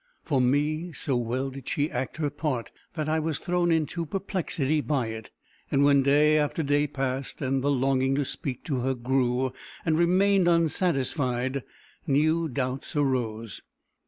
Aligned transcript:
For 0.23 0.41
me, 0.41 0.91
so 0.93 1.15
well 1.15 1.51
did 1.51 1.67
she 1.67 1.91
act 1.91 2.17
her 2.17 2.31
part, 2.31 2.71
that 2.95 3.07
I 3.07 3.19
was 3.19 3.37
thrown 3.37 3.71
into 3.71 4.03
perplexity 4.07 4.81
by 4.81 5.09
it. 5.09 5.29
And 5.69 5.83
when 5.83 6.01
day 6.01 6.39
after 6.39 6.63
day 6.63 6.87
passed, 6.87 7.39
and 7.39 7.63
the 7.63 7.69
longing 7.69 8.15
to 8.15 8.25
speak 8.25 8.63
to 8.63 8.79
her 8.79 8.95
grew, 8.95 9.53
and 9.85 9.99
remained 9.99 10.47
unsatisfied, 10.47 11.61
new 12.07 12.47
doubts 12.49 12.95
arose. 12.95 13.61